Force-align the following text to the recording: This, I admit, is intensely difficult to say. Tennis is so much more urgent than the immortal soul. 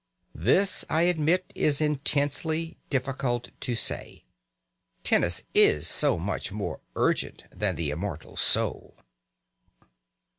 This, 0.33 0.83
I 0.89 1.03
admit, 1.03 1.53
is 1.53 1.79
intensely 1.79 2.79
difficult 2.89 3.51
to 3.59 3.75
say. 3.75 4.23
Tennis 5.03 5.43
is 5.53 5.87
so 5.87 6.17
much 6.17 6.51
more 6.51 6.79
urgent 6.95 7.43
than 7.51 7.75
the 7.75 7.91
immortal 7.91 8.35
soul. 8.35 8.95